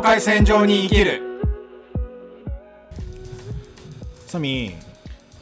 [0.00, 1.20] 境界線上に生きる。
[4.26, 4.74] サミ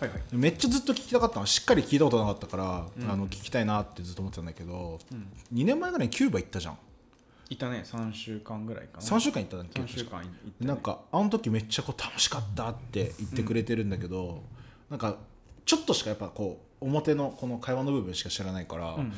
[0.01, 0.21] はいはい。
[0.33, 1.46] めっちゃずっと聞きたかったの。
[1.46, 3.09] しっかり聞いたことなかったから、うん。
[3.09, 5.29] あの聞きたいなってずっと思ってたんだけど、うん。
[5.55, 6.79] 2年前ぐらいにキューバ行ったじゃん。
[7.51, 7.84] いたね。
[7.87, 9.07] 3週間ぐらいかな。
[9.07, 14.43] 3週間行ったんだっけ？3週間行って、ね、なんかあの時めっちゃこう楽しかったって言ってくれてるんだけど、
[14.91, 15.19] なんか
[15.69, 19.13] ちょっとしかやっぱこう表のこの会話の部分しか知らないから、うん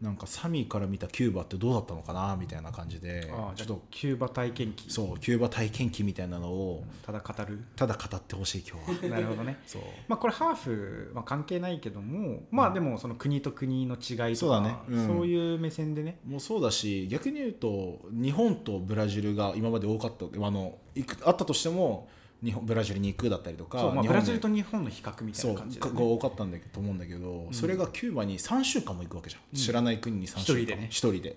[0.00, 4.90] なんかサミーから見たキューバってどうだったのかなみたいな感じでちょっとキューバ体験記。
[4.90, 7.64] そうキューバ体験記みたいなのをただ語る。
[7.76, 9.08] ただ語ってほしい今日は。
[9.16, 9.58] なるほどね。
[9.66, 9.82] そう。
[10.06, 14.76] まあこれハーフ、まあ、関係ないけどもまあでもその国と国の違いとかだね。
[14.86, 15.06] うん。
[15.06, 16.18] そういう目線でね。
[16.26, 22.06] もうそうだし逆に言うと日本とブラジルが今まで多かったあの行くあったとしても
[22.44, 26.98] 日本ブラジルに行くだったりとかまあ、ブラジルと日本の比較みたいな感じで、がね、多かったんだと思うん。
[26.98, 31.36] だけど、それがキューバに3週間も行くわけじゃん、うん知らない国に3週間一人でね一人で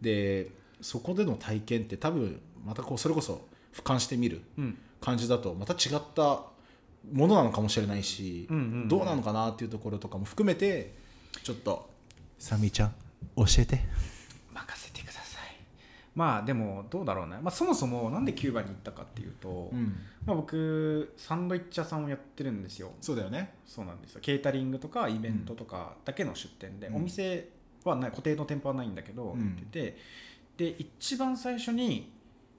[0.00, 0.50] で
[0.80, 6.42] そこでの体験って多分またこうそれこそ俯瞰してみるうん感じだとまた違った
[7.12, 10.94] ものなのかもしれないし、うんうんうんどうなのかなっていうところとかも含めて
[11.42, 11.88] ちょっと
[12.38, 12.94] サミちゃん
[13.36, 13.80] 教えて
[16.18, 19.94] まあでもどうだろうね、まあ、そもそもなんでキューバに行ったかっていうと、うん。
[20.26, 22.90] まあ、僕サンドイッチ屋さんをやってるんですよ。
[23.00, 23.54] そうだよね。
[23.64, 24.20] そうなんですよ。
[24.20, 26.96] ケータリングとかイベントとかだけの出店で、うん。
[26.96, 27.48] お店
[27.84, 29.96] はない固定の店舗はないんだけど、うってて
[30.56, 32.12] で一番最初に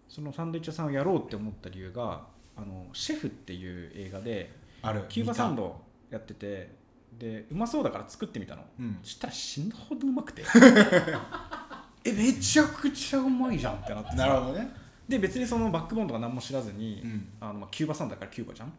[0.07, 5.03] そのサンドイッチ屋さんをやろうって思った理由が「あのシェフ」っていう映画である。
[5.09, 6.73] キューバサンドやってて
[7.19, 8.99] でうまそうだから作ってみたの、うん。
[9.03, 10.43] そしたら死ぬほどうまくて
[12.03, 14.15] えめちゃくちゃうまいじゃんってなってさ。
[14.17, 14.71] なるほどね。
[15.07, 17.27] で別にそのバックボーンとか何も知らずに、うん。
[17.39, 18.73] あのまあキューバサンドだからキューバじゃん。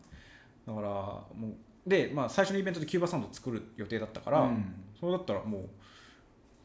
[0.67, 4.75] だからもうで、まあ、最初のイベントでキューバサンド作る予定だったから、うん。
[4.99, 5.69] それだったらもう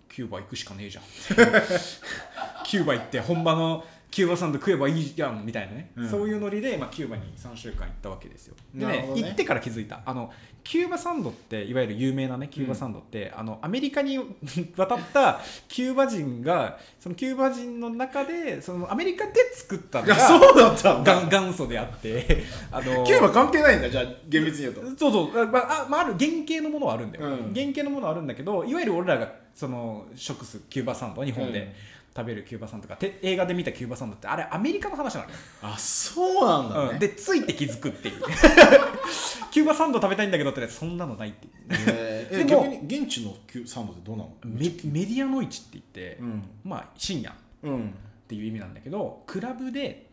[0.10, 1.04] キューバ行くしかねえじゃん
[2.64, 3.84] キューバ行って本場の
[4.16, 6.10] キューバサンド食えばいいやんみたいなね、うん。
[6.10, 8.56] そういうノリで、まあ、キューバに3週間行ったわけですよ。
[8.74, 8.94] でね。
[8.94, 10.04] ね行ってから気づいた。
[10.06, 10.32] あの
[10.64, 14.18] キューバサンドっていわゆる有名なねキューバサンドって、あのアメリカに
[14.78, 24.98] 渡ったキューバ人がそのキューバ人の中でそのアメリカで作ったのがうだった元元祖であってあのキューバ関係ないんだじゃあ厳密に言うと。
[24.98, 27.54] そうそう、あまああまあ、ある原型のものはあるんだよ、うん。
[27.54, 31.52] 原型のものはあるんだけどいわゆる俺らがその食すキューバサンド日本うん。
[31.52, 31.76] で
[32.16, 37.00] 食べるキューバサンドとか、て映画で見たキューバサンドってあれアメリカの話なのよ、あそうなんだね、うん。
[37.00, 38.22] でついて気づくっていう。
[39.52, 41.54] キューバサンド食べたいんだけどってそんなのないっていう。
[41.70, 42.36] えー。
[42.42, 44.34] えでも逆に現地のキューバサンドってどうなの？
[44.44, 46.44] メ medianoche って言って、うん。
[46.64, 47.34] まあ深夜っ
[47.64, 47.94] うん。
[48.28, 50.10] ていう意味なんだけどクラブで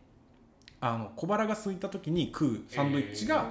[0.79, 3.49] あの小腹が空いた時に食うサンドイッチが、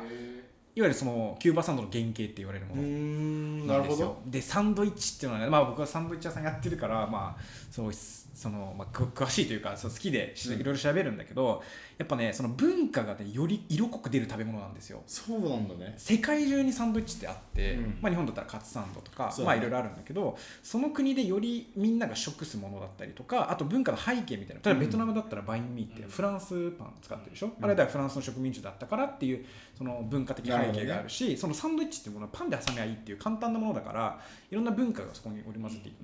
[0.74, 4.08] いわゆるそのキューバサンドの原型って言われるものんなですよ。
[4.08, 4.30] なんるほど。
[4.30, 11.62] でサンドイッチっていうのはね、まあ、僕はサンドイッチ屋さんやってるから、まあそうそのまあ、く詳しいというかそう好きでいろいろ調べるんだけど、
[11.98, 15.02] やっぱねその文化がねより色濃く出る食べ物なんですよ。
[15.06, 15.94] そうなんだね。
[15.98, 17.98] 世界中にサンドイッチってあって、うん。
[18.00, 29.44] まあ、日本だったらカツサンドとか、まあいろいろあるんだけどその国でよりみんなが食すものだったりとかあと文化の背景みたいな例えばベトナムだったらバインミーってフランスパン使ってるでしょ、あれだからフランスの植民地だったからっていう
[29.76, 35.96] その文化的背景があるしそのサンドイッチっていうものはパンで挟みゃいいっていう簡単なものだからいろんな文化がそこに織り交ぜていく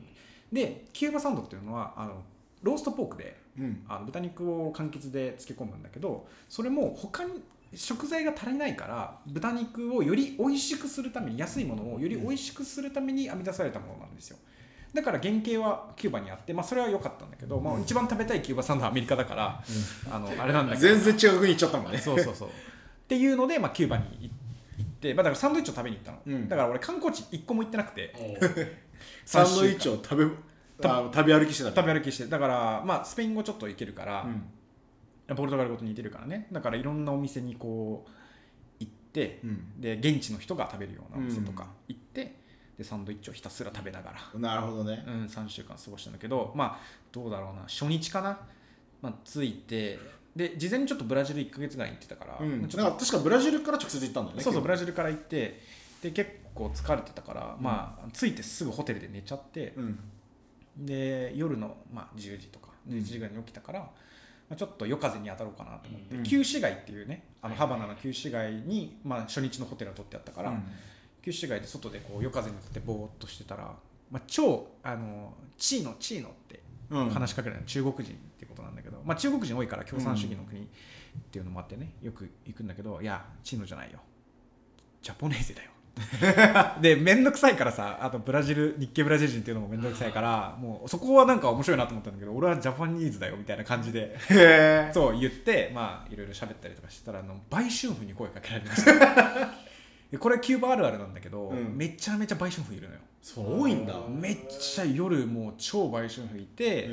[0.53, 2.23] でキューバサンドっていうのはあの
[2.63, 3.85] ローストポークでうん。
[3.89, 7.43] あの豚肉を柑橘で漬け込むんだけどそれも他に
[7.75, 14.39] 食材が足りないから豚肉をより美味しくするために安いものをより美味しくするために編み出されたものなんですよ。
[14.95, 19.63] だから原型はキューバにあって、まあ、それは良かったんだけど、まあ、一番食べたいキューバサンドはアメリカだから、
[20.11, 20.89] あのあれなんだけど。
[20.95, 21.99] 全然違う国行っちゃったもんね。
[21.99, 22.49] そうそうそう。
[22.49, 22.53] っ
[23.07, 24.35] ていうので、まあ、キューバに行っ
[25.01, 26.49] て、まあ、だからサンドイッチを食べに行ったの、うん。
[26.49, 28.15] だから俺観光地一個も行ってなくて。
[29.25, 30.25] サンドイッチを食べ
[30.89, 34.23] あの食べ歩きしてた食べ歩きしてだから、まあ、スペイン語ちょっといけるから、
[35.29, 35.37] うん。
[35.37, 36.49] ポルトガル語と似てるからね。
[36.53, 38.11] だからいろんなお店にこう
[38.81, 39.81] 行って、うん。
[39.81, 42.37] で現地の人が食べるようなお店とか行って、
[42.79, 45.05] でサンドイッチをひたすら食べながら、なるほどね。
[45.07, 46.81] うん、3週間過ごしたんだけどまあ
[47.13, 47.63] どうだろうな。
[47.63, 48.39] 初日かな、
[49.03, 49.99] まあ、着いて
[50.39, 52.69] で事前にちょっとブラジル1か月ぐらい行ってたから、うん。
[52.69, 55.61] か確かブラジルから直接行ったんだよねそうそうブララジルから行って
[56.01, 59.99] で結構疲れてたから、まあ着いてすぐホテルで寝ちゃって、うん。
[60.77, 63.91] で夜の、まあ、10時とか11時ぐらいに起きたから、ま
[64.53, 66.23] あ、ちょっと夜風に当たろうかなと思って、うん。
[66.23, 70.53] 旧市街っていうねあのハバナの旧市街に、まあ、初日のホテルが取ってあったから、
[71.23, 73.75] 旧市街で外でこう夜風に当たってぼーっとしてたら、
[74.13, 80.65] まあ、超あのチーノチーノってうん話しかけられる中国人ってことなんだけど、まあ、中国人多いから共産主義の国っ
[81.31, 83.99] ていうのもあってねよく行くんだけどいやチーノじゃないよ。
[85.03, 85.71] ジャポネーゼだよ。
[86.79, 94.17] っ で面倒くさいからさあとブラジル日系ブラジル人っていうのも面倒くさいからもうそこはなんか面白いなと思ったんだけど俺はジャパニーズだよみたいな感じで
[94.93, 98.93] そう言ってまあいろいろ喋ったりとかしてたらあの売春婦に声かけられました。
[98.93, 99.01] で
[100.17, 101.77] これキューバあるあるなんだけど、うん。
[101.77, 103.01] めちゃめちゃ売春婦いるのよ。
[103.21, 103.95] そう多いんだ。
[104.09, 106.89] めっちゃ夜もう超売春婦いて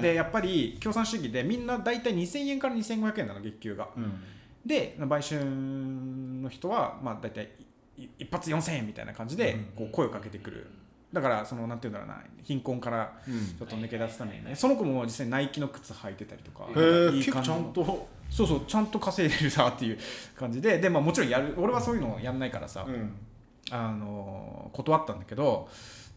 [0.00, 3.88] でやっぱり共産主義でみんな大体2000円から2500円なの月給が。
[3.96, 4.12] うん。
[4.64, 7.50] で売春の人はまあ大体
[7.98, 9.64] い一発4000円みたいな感じでうん。
[9.76, 10.66] こう声をかけてくる
[11.12, 13.34] だからそのなんていうんだろうな貧困からうん。
[13.34, 16.66] ちょっと抜け出すためにねその子も実際ナイキの靴履いてたりとか
[17.12, 18.08] いい感じのゃんと。
[18.30, 19.98] そうそうちゃんと稼いでるなっていう
[20.36, 23.14] 感じでで、まあ、もちろんやる俺はそういうのやんないからさ、うん。
[23.70, 25.68] あの断ったんだけど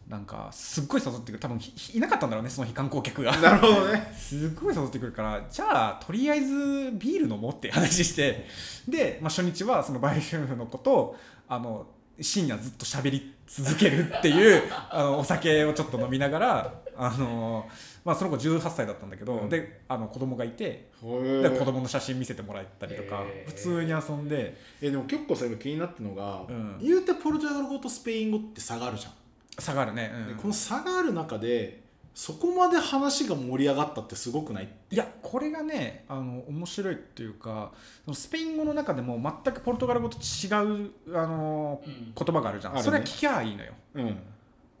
[0.08, 1.38] なんかすっごい誘ってくる。
[1.38, 3.34] 多分ひいなかったんだろうねその日観光客が。
[3.38, 4.12] なるほどね。
[4.14, 8.46] すっごい誘ってくるからじゃあとりあえずビール飲もうって話して
[8.86, 11.16] で、まあ、初日はその売春婦の子と
[11.48, 11.86] あの
[12.22, 17.68] 深夜ずっと喋り続けるっていう あのお酒をちょっと飲みながらあの、
[18.04, 19.48] まあ、その子18歳だったんだけど、うん。
[19.48, 24.56] であの子供がいてへでえ子供の写真見せてもらったりとか、普通に遊んで。
[24.80, 26.78] えでも結構さ今気になってるのが、うん。
[26.80, 29.12] 言うてポルトガル語とスペイン語って差があるじゃん、
[29.58, 30.36] 差があるね、うん。
[30.36, 31.81] でこの差がある中で
[32.14, 37.72] そこまで話が盛り上がったってすごくないいやこれがねあの面白いっていうか
[38.12, 42.12] スペイン語の中でも全くポルトガル語と違うあのうん。
[42.14, 42.82] 言葉があるじゃん、ね。
[42.82, 43.72] それは聞きゃいいのよ。
[43.94, 44.18] うん。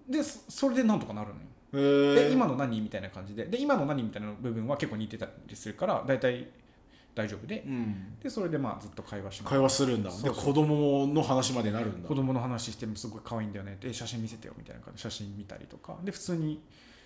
[0.08, 1.28] でそそれでなんとかなる
[1.72, 2.14] のよ。
[2.14, 3.46] で今の何みたいな感じで。
[3.46, 6.48] で今の何みたいな部分は結構似てたりするから大体
[7.14, 7.62] 大丈夫で。
[7.66, 8.18] うん。
[8.22, 10.10] でそれでまあずっと会話し会ら話するんだ。
[10.10, 10.34] そうそう。
[10.34, 12.08] で子供の話までなるんだ。
[12.08, 16.62] 子供の話してもすごい可愛いんだよねで写真見せてよみたいな感じで写真見たりとかで普通に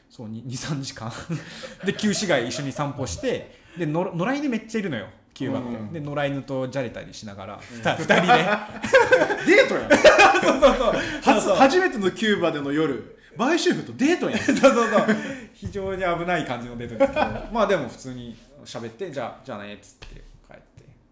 [0.08, 1.12] そう23時間。
[1.84, 5.06] で旧市街一緒に散歩してでの野良犬めっちゃいるのよ
[5.36, 5.92] キューバって、うん。
[5.92, 7.60] で野良犬とじゃれたりしながら、ん。
[7.60, 8.16] 二2人で。
[9.46, 9.90] デートやん。
[10.40, 10.94] そうそうそう。
[11.22, 14.40] 初初めてのキューバでの夜売春婦とデートやん。
[14.40, 15.16] そうそうそう。
[15.52, 17.24] 非常に危ない感じのデートですけど。
[17.52, 20.14] まあでも普通に喋ってじゃあじゃあねっつって
[20.48, 20.62] 帰って。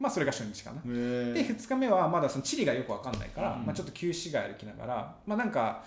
[0.01, 0.81] まあそれが初日かな。
[0.83, 3.67] でへ2日目はまだその地理がよく分かんないから、うん。
[3.67, 5.85] まあ、ちょっと旧市街歩きながらまあなんか、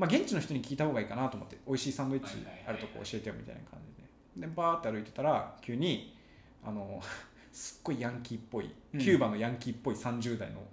[0.00, 2.32] まあ、現地の人に聞いた方がいいかなと思って美味しいサンドイッチ
[2.66, 4.46] あるとこ教えてよみたいな感じで。
[4.46, 6.16] でバーって歩いてたら急に
[6.64, 7.02] あの
[7.52, 8.98] すっごいヤンキーっぽいうん。
[8.98, 10.64] キューバのヤンキーっぽい30代のお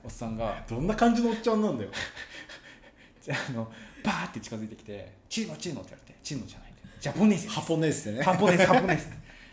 [0.06, 1.90] おっさんがどんな感じのおっちゃんなんだよ。
[3.20, 3.70] じゃああの
[4.02, 6.88] バーって近づいてきて「チーノチーノ」って言われて「チーノじゃないんだよ。
[6.98, 9.10] ジャポネースハポネースでねハポネスハポネス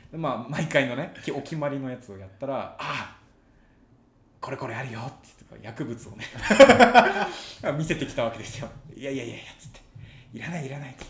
[0.09, 3.17] でまあ毎回のねきお決まりのやつをやったら「ああ
[4.39, 5.20] これこれあるよ」って
[5.61, 6.25] 薬物をね。
[7.77, 9.79] 見せてきたわけですよ「いやいやいやいや」つって
[10.33, 11.05] 「いらないいらない」って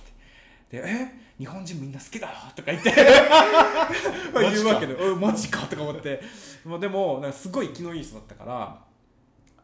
[0.72, 0.90] 言って。
[0.90, 1.22] で「え？
[1.38, 2.94] 日本人みんな好きだよ」とか言って。
[4.34, 6.22] まあ言うわけで「おいマジか」とか思って。
[6.66, 8.84] まあでもなんかすごい気のいい人だったから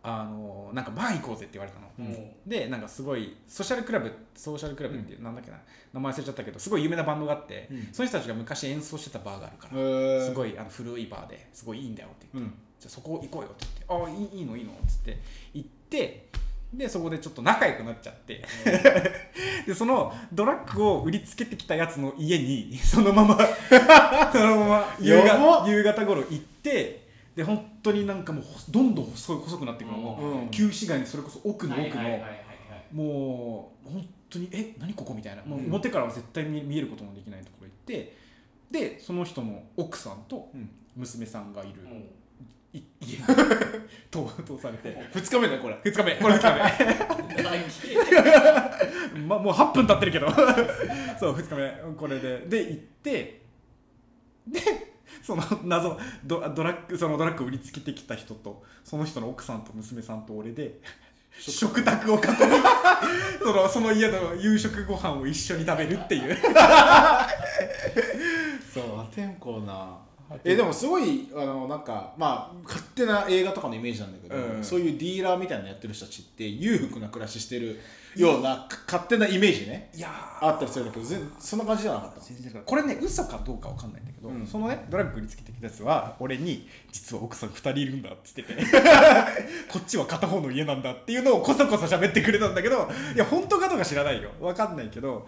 [0.04, 2.50] あのなんかバー行こうぜって言われたの、うん。
[2.50, 5.58] でなんかすごいソーシャルクラブソーシャルクラブっていう、なんだっけな。
[5.94, 7.90] 名前忘れちゃったけどすごい有名なバンドがあって、うん。
[7.92, 15.18] その人たちが昔演奏してたバーがあるから、へすごいあの古いバーですごいいいんだよって言って、うんじゃあそこ行こうよって言って「ああいいのいいの」っつって
[15.54, 16.28] 行って
[16.74, 18.44] でそこでちょっと仲良くなっちゃって。
[19.66, 23.38] でそのドラッグを売りつけてきたやつの家に そのまま
[24.32, 29.98] そのまま夕方夕方頃行ってで本当になんかもうほどんどん細くなっていくの。
[29.98, 32.20] も、うん旧市街のそれこそ奥の奥の、
[32.92, 35.44] もう本当にえ何ここみたいな。
[35.44, 35.66] もううん。
[35.68, 38.16] 表からは絶対に見えることのできないところ行って
[38.72, 40.70] でその人の奥さんとうん。
[40.96, 42.04] 娘さんがいる、うん
[42.78, 43.24] い家に
[44.12, 46.54] 通通されて2日目だよこれ2日目これ2日
[49.14, 50.30] 目まもう8分経ってるけど
[51.20, 53.42] そう2日目これでで行って
[54.48, 54.62] で
[55.24, 60.80] その謎ドドラッグそのドラッグ売りつけてきた人とその人の奥さんと娘さんと俺で
[61.40, 62.24] 食卓を囲み
[63.40, 66.38] そのその家の夕食ご飯を一緒に食べるっていう
[68.74, 69.98] そう破天荒な
[70.44, 74.64] えでもすごいあのなんかまあ勝手な映画とかのイメージなんだけど、うん。
[74.64, 77.80] そういうディーラーみたいなのやってる人たちって裕福な暮らししてる
[78.16, 79.90] ようなか勝手なイメージね。
[79.96, 80.10] いや
[80.42, 82.20] あったりするんだけど全そんな感じじゃなかった？
[82.22, 84.46] 全然これね嘘かどうかわかんないんだけど、うん。
[84.46, 88.54] そのねドラッグ売りつけてきたやつは俺に実は奥さん2人いるんだっつってて
[89.72, 94.32] こっちは片方の家なんだっていうのをこそこそ喋ってくれたんだけどいや本当かどうか知らないよ。
[94.42, 95.28] わかんないけど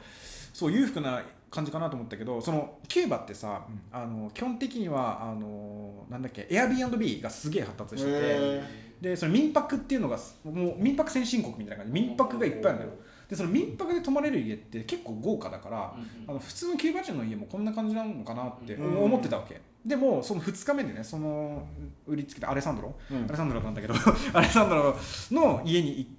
[0.54, 8.64] そう裕福な感じかなと思ったけどそのキューバってさ、あの基本的にはあのなんだっけ Airbnb がすげえ発達してて、へ
[9.02, 11.94] でその民泊っていうのがもう民泊先進国みたいな感じ。
[11.94, 12.92] で民泊がいっぱいあるのよ。
[13.30, 15.96] でその民泊で泊まれる家って結構豪華だから、
[16.28, 19.04] あの普通のキューバ人の家もこんな感じなのかなってうん。
[19.04, 21.66] 思ってたわけ、でもその2日目でねその
[22.08, 23.26] 売りつけたアレサンドロ、うん。
[23.26, 23.94] アレサンドロなんだけど
[24.34, 24.96] アレサンドロ
[25.32, 26.10] の家に行っ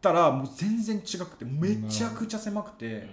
[0.00, 3.08] たらもう全然違くてめちゃくちゃ狭くて、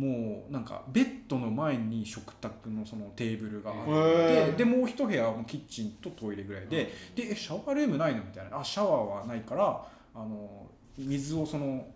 [0.00, 8.60] もうなんかベッドの前に食卓のそのテーブルがあって、でもう一部屋はもうキッチンとトイレぐらいで、でえシャワールームないのみたいな。
[8.60, 10.66] あシャワーはないからあの
[10.96, 11.86] 水をその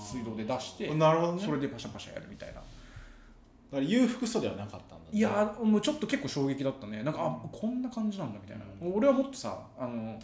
[0.00, 1.42] 水道で出して、なるほどね。
[1.44, 2.54] それでパシャパシャやるみたいな。
[2.54, 2.64] だか
[3.72, 5.04] ら裕福さではなかったんだ。
[5.04, 7.02] ねいやーもうちょっと結構衝撃だったね。
[7.02, 8.64] なんかあこんな感じなんだみたいな、
[8.96, 10.18] 俺はもっとさあの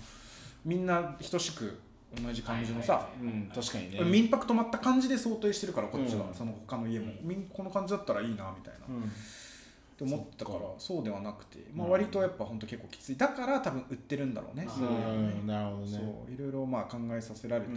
[0.64, 1.78] みんな等しく
[2.14, 4.00] 同じ感じのさ、うん確かにね。
[4.04, 9.02] 民泊泊まった感じで想定してるからこっちは、うんその他の家も、みんこの感じだったらいいなみたいな、うん。
[9.02, 9.07] っ
[9.97, 13.16] て思ったからそうではなくて、まあ、うん割とやっぱ本当結構きつい。
[13.16, 15.92] だから多分売ってるんだろうね、そういうなるほどね。
[15.92, 15.99] そ
[16.31, 17.76] ういろいろまあ考えさせられたうん。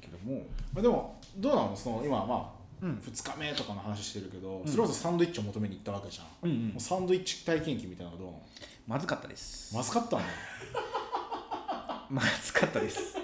[0.00, 1.76] けども、まあ、でもどうなの？
[1.76, 2.98] その今まあうん。
[2.98, 4.68] 2日目とかの話してるけど、ん。
[4.68, 6.80] それこそサンドイッチを求めに行ったわけじゃん、うんうん。
[6.80, 8.42] サンドイッチ体験記みたいなのはどうなの？
[8.86, 9.74] まずかったです。
[9.74, 10.26] まずかったんだ
[12.08, 13.16] まずかったです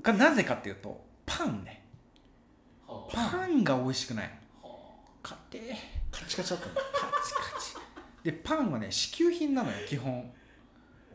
[0.00, 1.84] かなぜかっていうとパンね。
[3.12, 4.30] パンが美味しくない。
[5.22, 5.60] 買って
[6.10, 7.76] カチカチだったんだカチカチ。
[8.24, 10.30] でパンはね支給品なのよ基本。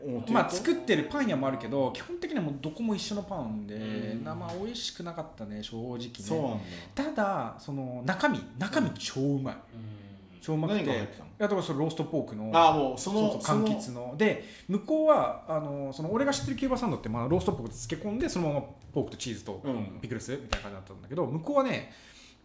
[0.00, 3.78] おまあ作ってるパン屋もあるけど基本的にはもうどこも一緒のパンでう
[4.20, 4.24] ん。
[4.24, 6.10] なまあ美味しくなかったね正直ね。
[6.94, 9.56] ただその中身中身超うまい
[10.40, 11.30] 超うまくてい何が入ってたの？
[11.38, 14.16] やだからそれローストポークのああもうそのそうそう柑橘の。
[14.16, 19.98] で向こうはあのその俺が知ってるキューバサンドって、まあ、ローストポークで漬け込んでそのままポークとチーズとうん。
[20.00, 21.92] ピクルスみたいな感じだったんだけど向こうはね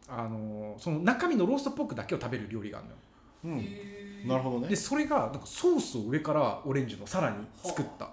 [0.07, 2.97] あのその中身のローストポークだけを食べる料理があるのよ。
[3.45, 4.27] うん。
[4.27, 4.69] なるほどね。
[4.69, 8.09] でそれがなんかソースを上からオレンジのさらに作った。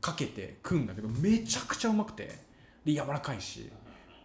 [0.00, 2.38] かけて食うんだけどめちゃくちゃうまくて。
[2.84, 3.70] で柔らかいし。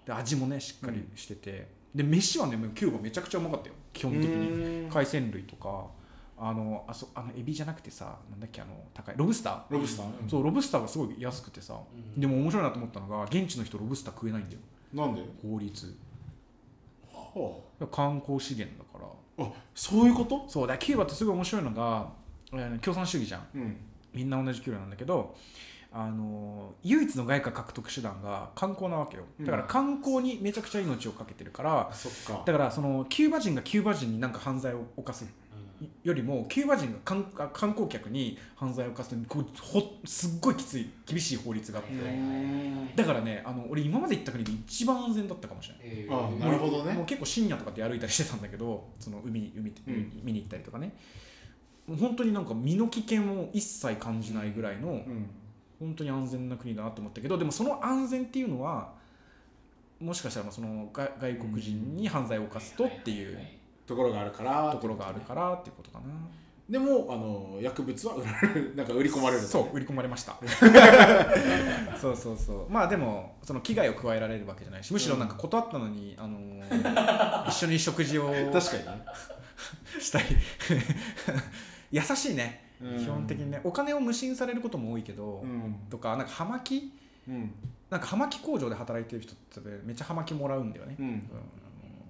[0.06, 3.76] で味もねしっかりしてて、で飯はねもうキューバめちゃくちゃうまかったよ。
[3.94, 4.90] 基本的に。
[4.90, 5.88] 海鮮類とか。
[6.44, 9.62] あのあそあのエビじゃなくてさなんだっけあの高いロブスター。
[9.70, 11.80] ロブスター、そうロブスターがすごい安くてさ、
[12.18, 14.60] でも面白いなと思ったのが現地の人ロブスター食えないんだよ。
[14.92, 15.22] なんで？
[15.44, 15.96] 法律。
[17.14, 19.06] は観光資源だか
[19.38, 19.46] ら。
[19.46, 20.44] ああそういうこと？
[20.48, 22.12] そうだキューバってすごい面白いのが、
[22.54, 23.48] えー共産主義じゃん。
[23.54, 23.78] うん。
[24.12, 25.36] みんな同じ給料なんだけど
[25.94, 29.24] あの唯一の外貨獲得手段が観光なわけよ。
[29.42, 32.44] だから観光にめちゃくちゃ命をかけてるから、そっか。
[32.46, 35.26] だからそのキューバ人がキューバ人になんか犯罪を犯す
[36.04, 41.92] よりもキューバ人が観あ観光客に犯罪を犯すのにこうほすっごいきつい厳しい法律があって、
[42.96, 46.08] だからねあの俺今まで行った国で一番安全だったかもしれない。
[46.10, 46.94] あなるほどね。
[46.94, 50.96] もう結構深夜とかで歩いたりしてたんだけどその海海うん見に行ったりとかね。
[51.88, 55.30] もう本当になんか身の危険を一切感じないぐらいのうん
[55.82, 58.94] 本当に安全な国だなと思ったけどでもその安全っていうのは
[60.00, 63.38] もしかしたらその外外国人に犯罪を犯すとっていう
[63.88, 64.72] ところがあるから。
[64.72, 66.06] ところがあるからっていうことかな。
[66.70, 70.38] でもあの薬物は売られるなんか売り込まれるそう売り込まれました。
[72.00, 72.72] そうそうそう。
[72.72, 79.06] まあでもその危害を加えられるわけじゃないしむしろなんか断ったのに、あのー一緒に食事を確かにね。
[80.00, 80.24] したい
[81.92, 82.64] 優しいね。
[82.66, 85.76] うん基本的にねお金を無心されることも多いけど、うん。
[85.90, 86.92] とかなんか葉巻？
[87.28, 87.54] うん。
[87.90, 90.98] なんか葉巻工場で働いてる人ってめっちゃ葉巻もらうんだよね、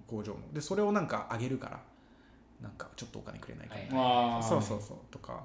[0.07, 0.39] 工場の。
[0.53, 1.79] でそれをなんかあげるから
[2.61, 4.97] なんかちょっとお金くれないかな、ああそうそうそう。
[5.09, 5.37] とかっ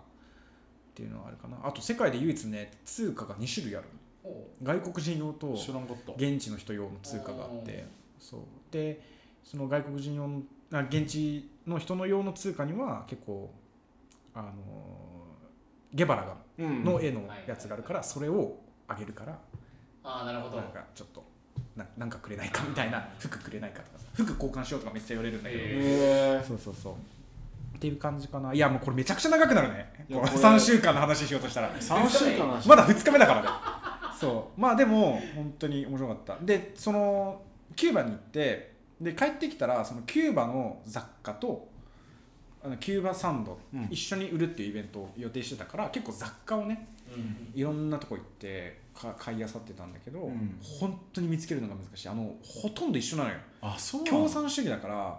[0.94, 1.56] ていうのはあるかな。
[1.64, 3.86] あと世界で唯一ね通貨が2種類ある
[4.62, 5.54] 外国人用と
[6.16, 7.86] 現地の人用の通貨があって
[8.20, 8.40] おそう。
[8.70, 9.00] で
[9.42, 10.42] その外国人用の
[10.72, 13.50] あ現地の人の用の通貨には結構
[14.34, 14.52] あの
[15.92, 16.84] ゲバラがうん。
[16.84, 18.56] の絵のやつがあるからそれを
[18.88, 19.38] あげるから
[20.04, 20.56] ああなるほど。
[20.56, 21.24] なんかちょっと
[21.74, 26.94] ななんかくれないかみたいな服くれないかとかさ服交換しようとかめっちゃ言われるんだけど、えそうそうそう。
[27.76, 28.54] っていう感じかな。
[28.54, 29.92] いやもうこれめちゃくちゃ長くなるね。
[30.08, 30.42] このいやこれ。
[30.42, 31.74] 3週間の話しようとしたら。
[31.74, 32.68] 3週間の話。
[32.68, 33.48] まだ2日目だからね。
[34.18, 34.60] そう。
[34.60, 36.38] まあでも本当に面白かった。
[36.44, 37.42] でその
[37.74, 41.68] キューバに行ってで帰ってきたらそのキューバの雑貨と
[42.66, 43.88] あのキューバサンド、うん。
[43.90, 47.58] 一緒に売るっていうイベントを予定してたから結構雑貨をねうん。
[47.58, 50.58] いろんなとこ行ってか買い漁ってたんだけど、うん。
[50.60, 52.08] 本当に見つけるのが難しい。
[52.08, 53.36] あのほとんど一緒なのよ。
[53.62, 54.18] あそうなの？
[54.18, 55.18] 共産主義だから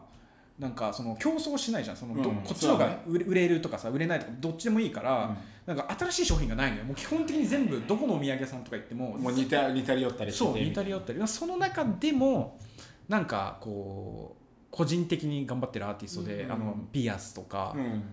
[0.60, 1.96] なんかその競争しないじゃん。
[1.96, 3.02] そのど、うんこっちの方がそうだね。
[3.08, 6.84] 売れ売れるとかさ売れないとかどっちでもいいから、なんか新しい商品がないのよ。
[6.84, 11.28] もう基本的に全部どこのお土産屋さんとか行ってももう似た似たり寄ったりしてそう似たり寄ったり。
[11.28, 12.60] その中でも
[13.08, 14.47] なんかこう
[14.78, 16.52] 個人的に頑張ってるアーティストで、うん。
[16.52, 18.04] あのピアスとか、うん。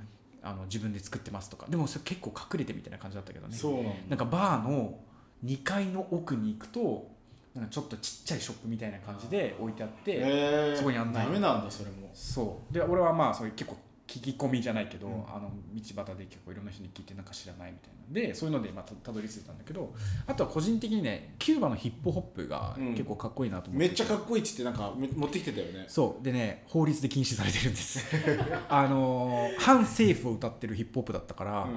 [0.42, 1.66] あの自分で作ってますとか。
[1.68, 3.54] でもそれ結構隠れてみたいな感じだったけどね。
[3.54, 4.98] そうなんかバーの
[5.44, 7.10] 2階の奥に行くと
[7.54, 11.26] なんかちょっとちっちゃいショップみたいな感じで置いてあって、そこに案内。
[11.26, 12.10] ダメなんだそれも。
[12.14, 12.72] そう。
[12.72, 15.12] で俺はまあそういう結構聞き込みじゃないけど、うん。
[15.12, 17.94] あの道端で結構いろんな人に聞いてなんか知らないみたいな。
[18.28, 19.94] でそういうのでまたたどり着いたんだけど
[20.26, 22.90] あとは個人的にねキューバのヒップホップがうん。
[22.92, 25.86] 結構かっこいいなと思って、めっちゃかっこいいっつってなんかめ持ってきてたよね。
[25.88, 26.24] そう。
[26.24, 28.04] でね法律で禁止されてるんです。
[28.68, 31.74] あのー反政府を歌ってるヒップホップだったから、うん。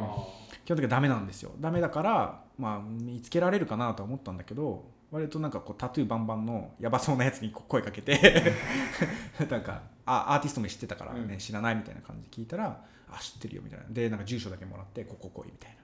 [0.66, 1.52] 基本的にはダメなんですよ。
[1.62, 8.54] ダメだからまあ見つけられるかなとは思ったんだけど割となんかこうタトゥーバンバンのやばそうなやつに声かけて
[9.50, 11.38] なんかあアーティスト名知ってたからね、うん。
[11.38, 13.86] 知らないみたいな感じで聞いたらあ知ってるよみたいな。
[13.90, 15.78] でなんか住所だけもらってここ来いみたいな。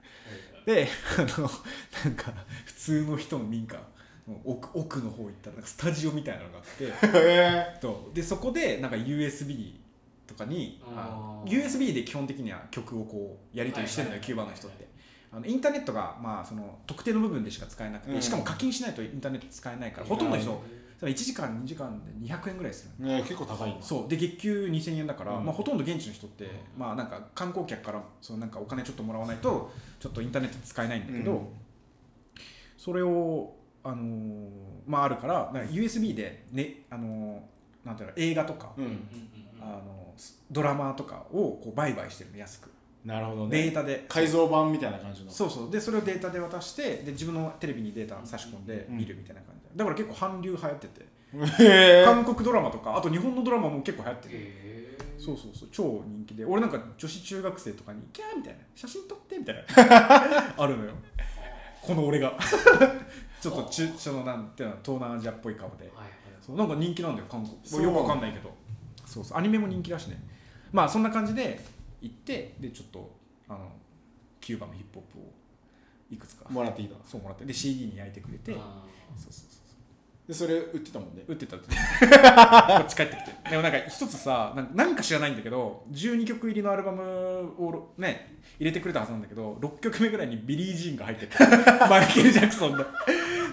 [0.65, 0.87] で
[1.17, 1.49] あの
[2.05, 2.33] なんか
[2.65, 3.75] 普通の人の民家
[4.27, 9.75] の奥奥の方行ったらなんかスタジオみたいなのがあってでそこでなんか USB
[10.25, 10.81] とかに
[11.45, 14.87] USB で基本的には曲をこうやり取りしてるのよ、キューバの人って
[15.35, 18.21] あのインターネットが、まあ、その特定の部分でしか使えなくて、うん。
[18.21, 20.61] しかも課金しないとインターネット使えないから、ほとんどの人
[20.99, 24.07] それ1時間2時間で200円ぐらいするね結構高いそう。
[24.07, 25.45] で月給2000円だから、うん。
[25.45, 31.47] まあ、ほとんど現地の人って、まあ、なんか観光客からそのなんかお金ちょっともらわないとちょっとインターネット使えないんだけど、うん。
[32.77, 34.49] それを、あのー
[34.85, 39.07] まあ、あるからか USB で、ねあのーなんていうの映画とか、うん。
[39.59, 40.13] あの
[40.51, 42.69] ドラマとかをこう売買してるの安く
[43.05, 43.63] なるほどね。
[43.63, 44.05] データで。
[44.07, 45.31] 改造版みたいな感じの。
[45.31, 45.71] そうそう。
[45.71, 49.63] でそれをデータで渡してで自分のテレビにデータ差し込んで見るみたいな感じ。
[49.63, 51.01] でだから結構韓流流行ってて。
[51.63, 52.05] へえ。
[52.05, 54.35] 韓国ドラマとかあと日本のドラマも結構流行ってて。
[54.35, 55.69] へーそうそうそう。
[55.71, 56.45] 超人気で。
[56.45, 59.63] 俺なんか女子中学生とかに「キャー」みたいな「写真撮って」みたいな。
[60.57, 60.91] あるのよ。
[61.81, 62.37] この俺が。
[63.41, 65.85] ちょっと中そのなんていうの東南アジアっぽい顔で。
[65.87, 66.09] はいはい。
[66.41, 66.55] そう。
[66.55, 67.83] なんか人気なんだよ韓国。
[67.83, 68.49] よくわかんないけど。
[69.05, 69.37] そうそう。
[69.37, 70.21] アニメも人気だしね。
[70.71, 71.59] まあそんな感じで
[72.03, 73.15] 行ってでちょっと
[73.47, 73.71] あの
[74.41, 75.33] キューバのヒップホップを
[76.11, 76.45] いくつか。
[76.49, 77.45] もらっていいだそうもらって。
[77.45, 78.53] で CD に焼いてくれて。
[78.53, 78.83] あ
[79.15, 79.53] そうそうそう
[80.27, 81.23] でそれ売ってたもんね。
[81.27, 83.49] 売ってたって こっち帰ってきて。
[83.49, 91.37] でもなんか一つさなんかなんか知らないんだけど12曲入りのアルバムをね入れてくれたはずなんだけど6曲目ぐらいにビリー・ジーンが入ってて。
[91.89, 92.85] マイケル・ジャクソンの。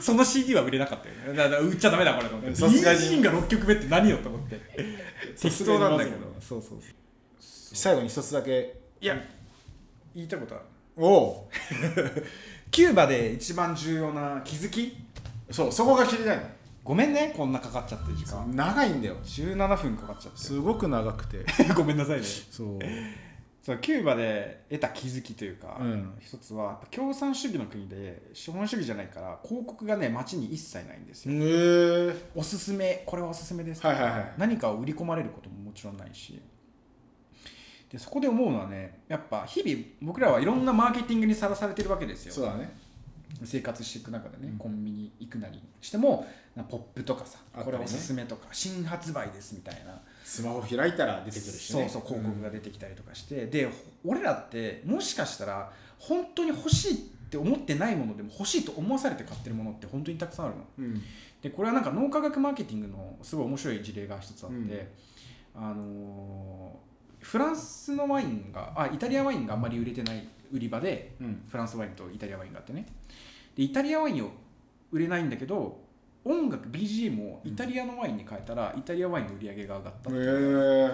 [0.00, 1.36] その CD は売れなかったよね。
[1.36, 2.50] だから売っちゃダメだこれと思って。
[2.50, 2.98] ビリー・さすがに。
[2.98, 4.60] ジーンが6曲目って何よと思って。
[5.40, 6.16] 適当なんだけど。
[6.40, 6.99] そうそうそう
[7.72, 8.80] 最後に一つだけ。
[9.00, 9.16] いや
[10.14, 10.64] 言いたいことある。
[10.96, 11.50] おお
[12.70, 14.96] キューバで一番重要な気づき？
[15.50, 16.42] そうそこが知りたいの
[16.84, 18.54] ごめんねこんなかかっちゃって時間。
[18.54, 19.16] 長いんだよ。
[19.22, 21.44] 17分かかっちゃっすごく長くて。
[21.44, 22.26] て ごめんなさいね。
[22.50, 22.78] そう。
[23.62, 26.14] そうキューバで得た気づきというか、うん。
[26.18, 34.32] 一つは共産主義の国で資本主義じゃないから広告がね街に一切ないんですよ、へえおすすめこれはおすすめですはいはいはい。
[34.38, 36.40] 何かを売り込まれることももちろんないし
[37.90, 42.32] でそこで思うのはねやっぱ日々僕らはいろんなマーケティングにさらされてるわけですよ。
[42.32, 42.72] そうだね。
[43.44, 44.58] 生活していく中でね、うん。
[44.58, 47.64] コンビニ行くなりしてもなポップとかさ、ね。
[47.64, 50.00] これおすすめとか新発売ですみたいな。
[50.24, 51.88] スマホ開いたら出てくるしね。
[51.88, 53.68] そうそう広告が出てきたりとかして、で
[54.04, 56.96] 俺らってもしかしたら本当に欲しいっ
[57.30, 60.64] て思ってないものでも欲しいと思わされて買ってるものって本当にたくさんあるの。
[60.78, 61.02] うん。
[61.42, 64.56] でこれはなんか脳科学マーケティングのすごい面白い事例が一つあって、
[65.56, 65.64] うん。
[65.64, 66.89] あのー
[67.20, 71.42] フランスのワインがあイタリアワインがあんまり売れてない売り場でうん。
[71.48, 72.86] フランスワインとイタリアワインがあってね。
[73.56, 74.30] でイタリアワインを
[74.90, 75.80] 売れないんだけど
[76.24, 80.90] 音楽 BGM をイタリアのワインに変えたらイタリアワインの売り上げが上がったへっえ。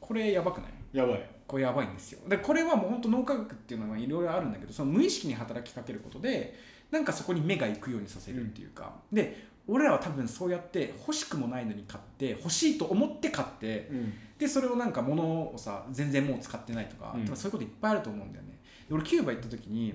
[0.00, 0.70] これやばくない？
[0.92, 1.30] やばい。
[1.46, 2.20] これやばいんですよ。
[2.28, 6.58] でこれはもう本当脳科学っていうのはいろいろあるんだけどその無意識に働きかけることで
[6.90, 14.12] なんかそこに目が行くようにさせるっていうか、で俺らは多分そうやって欲しくもないのに買って欲しいと思って買ってうん。
[14.38, 17.26] でそれをなんか物をさ全然もう使ってないとか,、うん。
[17.28, 18.58] そういうこといっぱいあると思うんだよね。
[18.88, 19.94] で俺キューバ行った時に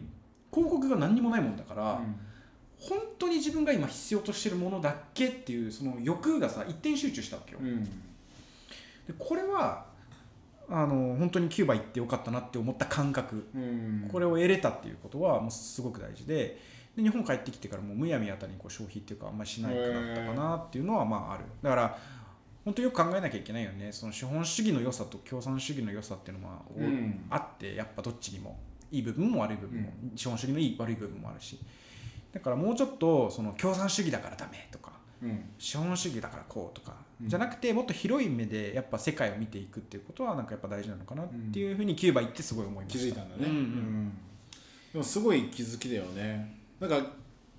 [0.51, 2.01] 広告が何にもないもんだから、
[2.79, 7.83] 本当に自分が今必要としてるものだけっていうその欲がさ一点集中したわけよ、うん。
[7.83, 7.89] で
[9.19, 9.85] これは
[10.67, 13.47] あの本当にキューバ行ってよかったなって思った感覚。
[13.53, 14.09] うん。
[14.11, 16.59] これを得れたっていうことはもうすごく大事で
[16.99, 21.45] で日本帰ってきてからもうむやみやたりにこう消費っていうかあんまりしなくなったかなっていうのはまあある。
[21.61, 21.97] だから
[22.65, 23.91] 本当よく考えなきゃいけないよね。
[23.91, 27.25] その資本主義の良さと共産主義の良さっていうのは、うん。
[27.29, 28.59] あってやっぱどっちにも
[28.91, 31.57] いい部分も悪い部分も、資本主義のいい悪い部分もあるし。
[32.33, 34.91] だからもうちょっとその共産主義だからダメとか
[35.23, 35.45] うん。
[35.57, 37.29] 資本主義だからこうとか、うん。
[37.29, 43.21] じゃなくてもっと広い目でやっぱ世界を見ていくっていうことはなんかやっぱ大事なのかなっていうふうにキューバ行ってすごい思いま気した。
[43.21, 43.57] づいたんだね、うんうん。
[43.57, 44.11] うん。
[44.91, 47.01] でもすごい気づきだよねなんか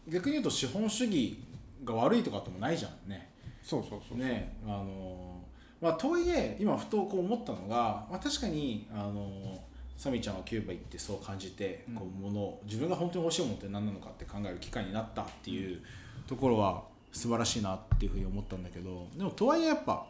[0.08, 1.38] 逆に言うと資本主義
[1.84, 3.30] が悪いとかってもないじゃんね。
[3.62, 5.42] そうそうそうねあの
[5.80, 9.58] まあとはいえ今ふとこう思ったのが、まあ、確かにあの
[9.96, 11.94] サミちゃんはキューバ行ってそう感じて、うん。
[11.96, 15.80] こうものを自分が本当に欲しいものって何なのかって考える機会になったっていう
[16.26, 20.06] ところは素晴らしいなっていうふうに思ったんだけどでもとはいえやっぱ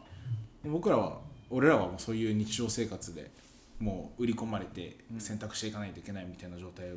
[0.63, 1.19] 僕らは
[1.49, 3.31] 俺らはもうそういう日常生活で
[3.81, 5.19] もう売り込まれてうん。
[5.19, 6.87] 選択していかないといけないみたいな状態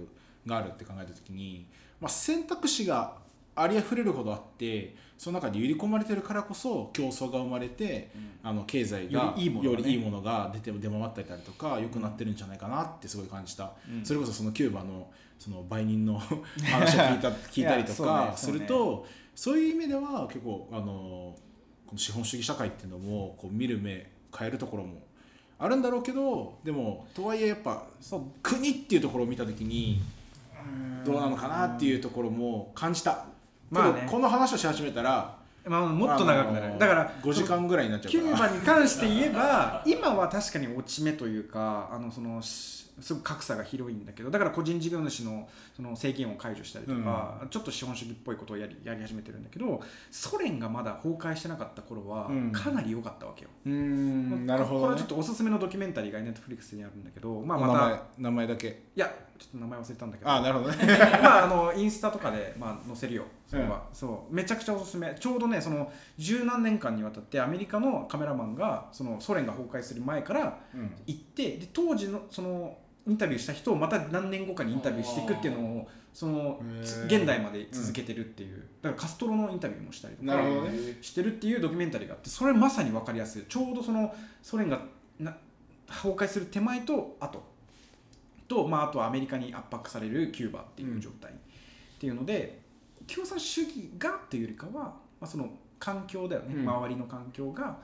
[0.46, 1.66] があるって考えた時に、
[2.00, 3.16] まあ、選択肢が
[3.56, 8.10] ありあふれるほどあってその中で売り込まれてるからこそ競争が生まれて
[8.42, 9.82] あの経済がよりいいものがね。
[9.82, 14.04] よりいいものが出て出回ったりとか良くなってるんじゃないかなってすごい感じた、うん。
[14.04, 21.36] それこそそのキューバのその売人の 話を聞いた聞いたりとかするとそういう意味では結構あの
[21.86, 25.03] この資本主義社会っていうのもこう見る目変えるところも
[25.58, 30.02] あるんだろうけどでもとはいえやっぱそう国っていうところを見た時に
[31.04, 33.26] どうなのかなっていうところも感じた。
[33.70, 38.50] まあねこの話をし始めたらまあ、もっと長くなる、あのだから5時間ぐらいになっちゃキュうから。
[38.50, 52.52] ーバに関して言えば今は確かに落ち目というかあのそのしすごく格差が広いんだけどだから個人事業主のその制限を解除したりとか、ちょっと資本主義っぽいことをやりやり始めてるんだけどソ連がまだ崩壊してなかった頃はうん。
[52.52, 53.50] かなり良かったわけよ。
[53.66, 54.86] うーんなるほど、ね。
[54.86, 58.68] これはちょっ、とおすすめのドキュメンタリーがネットフリックスにあるんだけど、まあ、名また前名前だけ。
[58.68, 60.30] いやちょっと名前忘れたんだけど。
[60.30, 60.76] あなるほどね。
[61.22, 64.34] まああのインスタとかで、まあ、載せるよそれは、そう。
[64.34, 65.14] めちゃくちゃおすすめ。
[65.18, 70.58] ちょうどねその十何年間にわたってアメリカのカメラマンがそのソ連が崩壊する前から
[71.06, 76.60] 行ってで当時のそのインタビューした人をまた何年後かにインタビューしていくっていうのをその
[77.06, 80.98] 現代まで続けてるっていう、だからカストロのインタビューもしたりとかね。
[81.02, 83.42] してるっていうドキュメンタリーがあってそれまさに分かりやすい。
[83.48, 84.80] ちょうどそのソ連が
[85.18, 85.36] な
[85.88, 87.42] 崩壊する手前と後
[88.48, 91.34] と、まあ、あとはアメリカに圧迫されるキューバっていう状態、っ
[91.98, 92.60] ていうので
[93.06, 96.68] 共産主義がっていうよりかは、まあ、その環境だよね、うん。
[96.68, 97.76] 周りの環境が。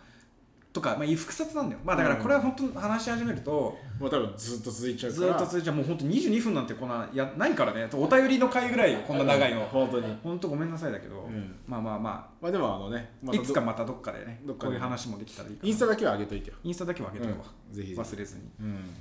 [0.72, 5.26] とか、まあ、複雑なんだよ、まあ、だからこれは本当話し始めると、もう多分ずっと続いちゃうから。
[5.26, 5.76] ずっと続いちゃう。
[5.76, 7.88] もう本当22分なんてこんなやないからね。
[7.92, 10.18] お便りの回ぐらいよこんな長いの、本当に。
[10.22, 11.56] 本当ごめんなさいだけど、うん。
[11.66, 14.40] まあまあままあでもあのね、まいつかまたどっかでね。
[14.46, 15.68] こういう話もできたらいいかな。
[15.68, 17.74] インスタだけは上げといてよ、インスタだけは上げとくわ、うん。
[17.74, 18.00] ぜひぜひ。
[18.00, 18.42] 忘れずに。
[18.60, 18.94] うん、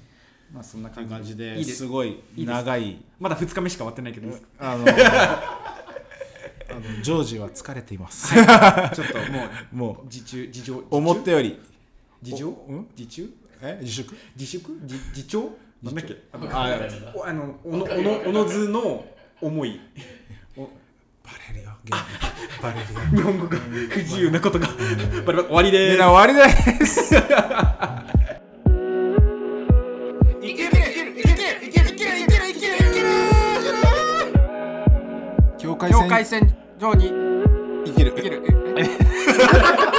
[0.53, 1.77] まあそんな感じう感じでいいです。
[1.79, 2.97] すごい長い。
[3.19, 4.47] まだ2日目しか終わってないけどいいですか？
[4.59, 4.85] あの
[6.71, 8.45] あのジョージは疲れています、ちょっ
[9.07, 11.59] ともうもう自中自重思ったより。
[12.21, 12.47] 自重？
[12.47, 12.87] おうん？
[12.97, 13.29] 自中
[13.61, 13.77] え？
[13.81, 14.15] 自粛？
[14.35, 14.71] 自粛？
[14.83, 15.49] 自自重？
[15.83, 16.17] なんだっけ？
[16.33, 16.79] あのあ
[17.15, 19.05] おあのおのおのおのずの
[19.41, 19.79] 思い。
[20.57, 20.69] おバ
[21.53, 22.61] レるよゲーム。
[22.61, 22.99] バレるよ。
[23.17, 27.15] 日本語が不自由なことがバリバリ終わりでです終わりです
[35.89, 36.43] 界妖怪戦
[36.93, 37.11] に
[37.85, 38.13] 生きる。
[38.15, 38.43] 生きる。